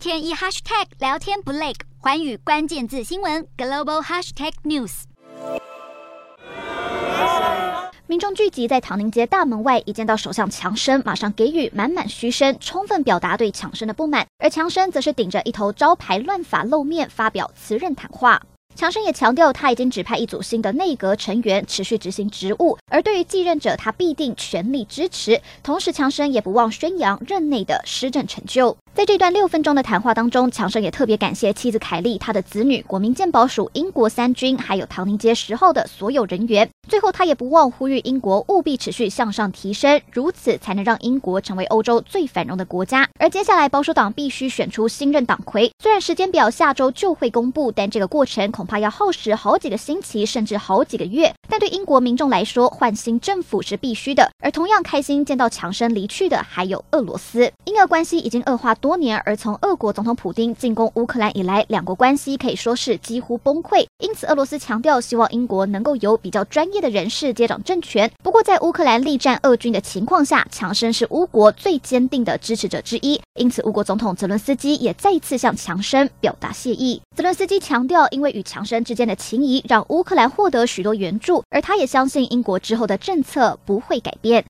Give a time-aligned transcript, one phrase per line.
[0.00, 5.02] 天一 hashtag 聊天不累，环宇关键字新闻 global hashtag news。
[8.06, 14.26] 民众聚集在唐宁街大门外，一见到首相强生，马上给予满满嘘声，充分表达对强生的不满。
[14.38, 18.40] 而强生则是顶着一头招牌乱发露面，发表辞任谈话。
[18.74, 25.38] 强生也强调，他已经指派一组新的内阁成员持续执行职务，而对于继任者，他必定全力支持。
[25.62, 28.74] 同时，强生也不忘宣扬任内的施政成就。
[28.94, 36.68] 在这段六分钟的谈话当中，强生也特别感谢妻子凯莉、他的子女、国民健保署、英国三军，还有唐宁街十号的所有人员。
[36.90, 43.08] 最后，他也不忘呼吁英国务必持续向上提升，如此才能让英国成为欧洲最繁荣的国家。
[43.16, 51.32] 而接下来，保守党必须选出新任党魁，虽然时间表下周就会公布，但这个过程恐怕要耗时好几个星期，甚至好几个月。
[51.48, 54.28] 但对英国民众来说，换新政府是必须的。
[54.42, 57.52] 而同样开心见到强生离去的，还有俄罗斯。
[57.66, 63.86] 英俄关系已经恶化多年，而从俄国总统普丁进攻乌克兰以来，两国关系可以说是几乎崩溃。
[64.02, 68.10] 因此，俄罗斯强调希望英国能够有比较专业的人士接掌政权。
[68.22, 73.20] 不过，在乌克兰力战俄军的情况下，强生是乌国最坚定的支持者之一。
[73.38, 77.00] 因此，乌国总统泽伦斯基也再次向强生表达谢意。
[77.16, 84.30] 泽伦斯基强调，因为与强生之间的情谊，让乌克兰获得许多援助，而他也相信英国之后的政策不会改变。